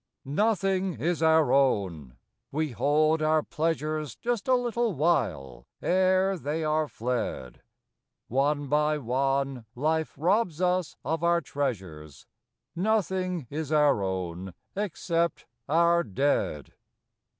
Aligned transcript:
OTHING 0.25 0.95
is 0.99 1.21
our 1.21 1.53
own: 1.53 2.15
we 2.51 2.71
hold 2.71 3.21
our 3.21 3.43
pleasures 3.43 4.15
Just 4.15 4.47
a 4.47 4.55
little 4.55 4.95
while, 4.95 5.67
ere 5.79 6.39
they 6.39 6.63
are 6.63 6.87
fled; 6.87 7.61
One 8.27 8.65
by 8.67 8.97
one 8.97 9.67
life 9.75 10.15
robs 10.17 10.59
us 10.59 10.95
of 11.05 11.23
our 11.23 11.39
treasures; 11.39 12.25
Nothing 12.75 13.45
is 13.51 13.71
our 13.71 14.01
own 14.03 14.55
except 14.75 15.45
our 15.69 16.01
Dead. 16.03 16.73